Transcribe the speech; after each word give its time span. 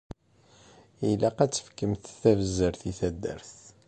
Ilaq 1.09 1.37
ad 1.43 1.51
tefkemt 1.51 2.05
tabzert 2.21 2.81
i 2.89 2.91
taddart. 2.99 3.53